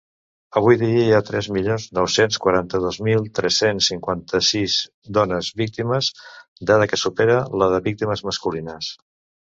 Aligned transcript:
Avui 0.59 0.77
dia 0.83 1.01
hi 1.01 1.11
ha 1.17 1.25
tres 1.27 1.49
milions 1.57 1.85
nou-cents 1.97 2.39
quaranta-dos 2.45 2.97
mil 3.09 3.29
tres-cents 3.41 3.91
cinquanta-sis 3.93 4.79
dones 5.21 5.53
víctimes, 5.65 6.13
dada 6.73 6.93
que 6.95 7.03
supera 7.07 7.41
la 7.65 7.73
de 7.77 7.87
víctimes 7.93 8.29
masculines. 8.31 8.95